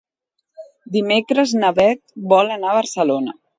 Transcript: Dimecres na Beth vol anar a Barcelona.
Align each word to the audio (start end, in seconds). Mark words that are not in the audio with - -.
Dimecres 0.95 1.53
na 1.61 1.71
Beth 1.81 2.03
vol 2.35 2.53
anar 2.59 2.75
a 2.75 2.81
Barcelona. 2.83 3.41